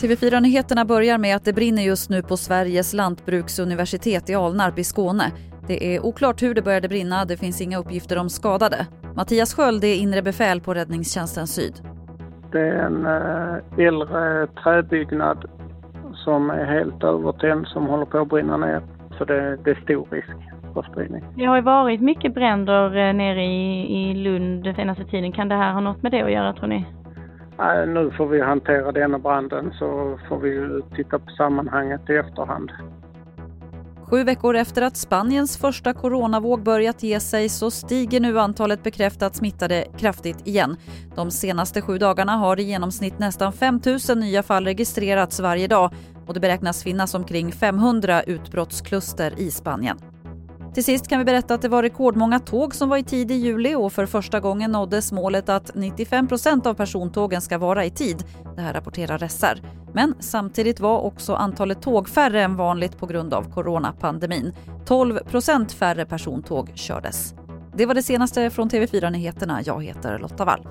TV4-nyheterna 0.00 0.84
börjar 0.84 1.18
med 1.18 1.36
att 1.36 1.44
det 1.44 1.52
brinner 1.52 1.82
just 1.82 2.10
nu 2.10 2.22
på 2.22 2.36
Sveriges 2.36 2.94
lantbruksuniversitet 2.94 4.30
i 4.30 4.34
Alnarp 4.34 4.78
i 4.78 4.84
Skåne. 4.84 5.24
Det 5.66 5.94
är 5.94 6.06
oklart 6.06 6.42
hur 6.42 6.54
det 6.54 6.62
började 6.62 6.88
brinna, 6.88 7.24
det 7.24 7.36
finns 7.36 7.60
inga 7.60 7.78
uppgifter 7.78 8.18
om 8.18 8.28
skadade. 8.28 8.86
Mattias 9.16 9.54
Sköld 9.54 9.84
är 9.84 9.94
inre 9.94 10.22
befäl 10.22 10.60
på 10.60 10.74
Räddningstjänsten 10.74 11.46
Syd. 11.46 11.74
Det 12.52 12.60
är 12.60 12.86
en 12.86 13.06
äh, 13.06 13.86
äldre 13.86 14.46
träbyggnad 14.46 15.44
som 16.14 16.50
är 16.50 16.64
helt 16.64 17.04
övertänd 17.04 17.66
som 17.66 17.86
håller 17.86 18.04
på 18.04 18.18
att 18.18 18.28
brinna 18.28 18.56
ner. 18.56 18.82
Så 19.18 19.24
det, 19.24 19.56
det 19.64 19.70
är 19.70 19.80
stor 19.84 20.06
risk 20.10 20.36
för 20.74 20.82
spridning. 20.82 21.24
Det 21.36 21.44
har 21.44 21.56
ju 21.56 21.62
varit 21.62 22.00
mycket 22.00 22.34
bränder 22.34 22.96
eh, 22.96 23.14
nere 23.14 23.44
i, 23.44 24.10
i 24.10 24.14
Lund 24.14 24.64
den 24.64 24.74
senaste 24.74 25.04
tiden. 25.04 25.32
Kan 25.32 25.48
det 25.48 25.54
här 25.54 25.72
ha 25.72 25.80
något 25.80 26.02
med 26.02 26.12
det 26.12 26.22
att 26.22 26.32
göra 26.32 26.52
tror 26.52 26.68
ni? 26.68 26.86
Nej, 27.60 27.86
nu 27.86 28.10
får 28.10 28.26
vi 28.26 28.40
hantera 28.40 28.92
denna 28.92 29.18
branden 29.18 29.72
så 29.78 30.18
får 30.28 30.38
vi 30.38 30.82
titta 30.96 31.18
på 31.18 31.30
sammanhanget 31.30 32.10
i 32.10 32.12
efterhand. 32.12 32.70
Sju 34.02 34.24
veckor 34.24 34.56
efter 34.56 34.82
att 34.82 34.96
Spaniens 34.96 35.58
första 35.58 35.92
coronavåg 35.92 36.62
börjat 36.62 37.02
ge 37.02 37.20
sig 37.20 37.48
så 37.48 37.70
stiger 37.70 38.20
nu 38.20 38.38
antalet 38.38 38.82
bekräftat 38.82 39.36
smittade 39.36 39.84
kraftigt 39.98 40.46
igen. 40.46 40.76
De 41.16 41.30
senaste 41.30 41.82
sju 41.82 41.98
dagarna 41.98 42.32
har 42.32 42.60
i 42.60 42.62
genomsnitt 42.62 43.18
nästan 43.18 43.52
5 43.52 43.80
000 44.08 44.18
nya 44.18 44.42
fall 44.42 44.64
registrerats 44.64 45.40
varje 45.40 45.66
dag 45.66 45.90
och 46.26 46.34
det 46.34 46.40
beräknas 46.40 46.84
finnas 46.84 47.14
omkring 47.14 47.52
500 47.52 48.22
utbrottskluster 48.22 49.32
i 49.40 49.50
Spanien. 49.50 49.98
Till 50.74 50.84
sist 50.84 51.08
kan 51.08 51.18
vi 51.18 51.24
berätta 51.24 51.54
att 51.54 51.62
det 51.62 51.68
var 51.68 51.82
rekordmånga 51.82 52.38
tåg 52.38 52.74
som 52.74 52.88
var 52.88 52.96
i 52.96 53.02
tid 53.02 53.30
i 53.30 53.34
juli 53.34 53.74
och 53.74 53.92
för 53.92 54.06
första 54.06 54.40
gången 54.40 54.72
nåddes 54.72 55.12
målet 55.12 55.48
att 55.48 55.74
95% 55.74 56.66
av 56.66 56.74
persontågen 56.74 57.40
ska 57.40 57.58
vara 57.58 57.84
i 57.84 57.90
tid. 57.90 58.24
Det 58.56 58.60
här 58.60 58.72
rapporterar 58.72 59.28
SR. 59.28 59.62
Men 59.92 60.14
samtidigt 60.20 60.80
var 60.80 61.00
också 61.00 61.34
antalet 61.34 61.82
tåg 61.82 62.08
färre 62.08 62.42
än 62.42 62.56
vanligt 62.56 62.98
på 62.98 63.06
grund 63.06 63.34
av 63.34 63.52
coronapandemin. 63.52 64.52
12% 64.86 65.68
färre 65.74 66.06
persontåg 66.06 66.72
kördes. 66.74 67.34
Det 67.76 67.86
var 67.86 67.94
det 67.94 68.02
senaste 68.02 68.50
från 68.50 68.70
TV4 68.70 69.10
Nyheterna. 69.10 69.62
Jag 69.64 69.84
heter 69.84 70.18
Lotta 70.18 70.44
Wall. 70.44 70.66